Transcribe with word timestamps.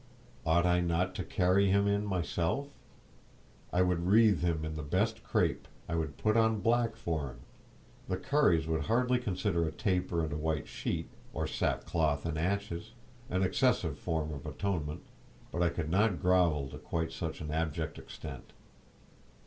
Ought 0.47 0.65
I 0.65 0.79
not 0.79 1.13
to 1.13 1.23
carry 1.23 1.69
him 1.69 1.85
in 1.87 2.07
myself? 2.07 2.69
I 3.71 3.83
would 3.83 4.07
wreathe 4.07 4.41
him 4.41 4.65
in 4.65 4.73
the 4.73 4.81
best 4.81 5.23
crape, 5.23 5.67
I 5.87 5.93
would 5.93 6.17
put 6.17 6.35
on 6.35 6.59
black 6.61 6.95
for 6.95 7.27
him; 7.27 7.41
the 8.07 8.17
Curries 8.17 8.65
would 8.65 8.85
hardly 8.85 9.19
consider 9.19 9.63
a 9.67 9.71
taper 9.71 10.23
and 10.23 10.33
a 10.33 10.37
white 10.37 10.67
sheet, 10.67 11.09
or 11.33 11.45
sack 11.45 11.85
cloth 11.85 12.25
and 12.25 12.39
ashes, 12.39 12.93
an 13.29 13.43
excessive 13.43 13.99
form 13.99 14.33
of 14.33 14.47
atonement, 14.47 15.03
but 15.51 15.61
I 15.61 15.69
could 15.69 15.91
not 15.91 16.19
grovel 16.19 16.67
to 16.69 16.79
quite 16.79 17.11
such 17.11 17.39
an 17.39 17.51
abject 17.51 17.99
extent. 17.99 18.53